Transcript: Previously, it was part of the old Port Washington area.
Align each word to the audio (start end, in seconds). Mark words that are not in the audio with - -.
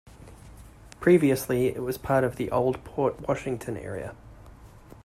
Previously, 0.99 1.67
it 1.67 1.83
was 1.83 1.99
part 1.99 2.23
of 2.23 2.37
the 2.37 2.49
old 2.49 2.83
Port 2.83 3.27
Washington 3.27 3.77
area. 3.77 4.15